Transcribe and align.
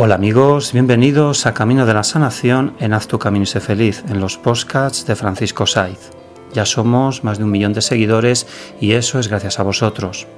Hola 0.00 0.14
amigos, 0.14 0.72
bienvenidos 0.72 1.44
a 1.44 1.54
Camino 1.54 1.84
de 1.84 1.92
la 1.92 2.04
Sanación 2.04 2.76
en 2.78 2.92
Haz 2.92 3.08
tu 3.08 3.18
Camino 3.18 3.42
y 3.42 3.46
sé 3.46 3.58
feliz, 3.58 4.04
en 4.08 4.20
los 4.20 4.38
podcasts 4.38 5.04
de 5.04 5.16
Francisco 5.16 5.66
Saiz. 5.66 6.12
Ya 6.52 6.66
somos 6.66 7.24
más 7.24 7.38
de 7.38 7.44
un 7.44 7.50
millón 7.50 7.72
de 7.72 7.82
seguidores 7.82 8.46
y 8.80 8.92
eso 8.92 9.18
es 9.18 9.26
gracias 9.26 9.58
a 9.58 9.64
vosotros. 9.64 10.28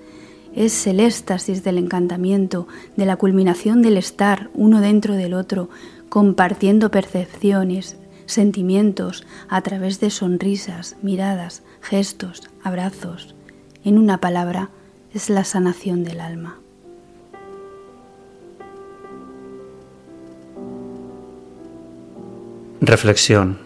Es 0.55 0.87
el 0.87 1.01
éxtasis 1.01 1.65
del 1.65 1.79
encantamiento, 1.79 2.69
de 2.99 3.07
la 3.07 3.17
culminación 3.17 3.81
del 3.81 3.97
estar 3.97 4.51
uno 4.53 4.83
dentro 4.83 5.15
del 5.15 5.33
otro, 5.33 5.71
compartiendo 6.11 6.91
percepciones, 6.91 7.97
sentimientos 8.27 9.25
a 9.49 9.63
través 9.63 10.01
de 10.01 10.11
sonrisas, 10.11 10.97
miradas, 11.01 11.63
gestos, 11.81 12.43
abrazos. 12.63 13.35
En 13.85 13.97
una 13.97 14.21
palabra, 14.21 14.69
es 15.15 15.29
la 15.31 15.45
sanación 15.45 16.05
del 16.05 16.21
alma. 16.21 16.59
Reflexión. 22.81 23.59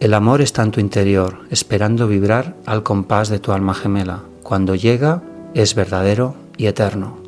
El 0.00 0.14
amor 0.14 0.40
está 0.40 0.62
en 0.62 0.70
tu 0.70 0.80
interior, 0.80 1.40
esperando 1.50 2.08
vibrar 2.08 2.54
al 2.66 2.82
compás 2.82 3.28
de 3.28 3.38
tu 3.38 3.52
alma 3.52 3.74
gemela. 3.74 4.22
Cuando 4.42 4.74
llega, 4.74 5.22
es 5.54 5.74
verdadero 5.74 6.34
y 6.56 6.66
eterno. 6.66 7.18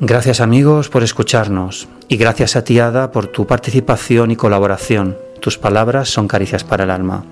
Gracias 0.00 0.40
amigos 0.40 0.88
por 0.90 1.02
escucharnos 1.02 1.88
y 2.08 2.16
gracias 2.16 2.56
a 2.56 2.64
ti 2.64 2.78
Ada 2.78 3.10
por 3.10 3.28
tu 3.28 3.46
participación 3.46 4.30
y 4.30 4.36
colaboración. 4.36 5.16
Tus 5.44 5.58
palabras 5.58 6.08
son 6.08 6.26
caricias 6.26 6.64
para 6.64 6.84
el 6.84 6.90
alma. 6.90 7.22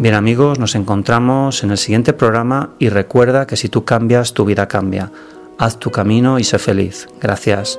Bien 0.00 0.16
amigos, 0.16 0.58
nos 0.58 0.74
encontramos 0.74 1.62
en 1.62 1.70
el 1.70 1.78
siguiente 1.78 2.12
programa 2.12 2.70
y 2.80 2.88
recuerda 2.88 3.46
que 3.46 3.56
si 3.56 3.68
tú 3.68 3.84
cambias, 3.84 4.34
tu 4.34 4.44
vida 4.44 4.66
cambia. 4.66 5.12
Haz 5.58 5.78
tu 5.78 5.92
camino 5.92 6.40
y 6.40 6.42
sé 6.42 6.58
feliz. 6.58 7.06
Gracias. 7.20 7.78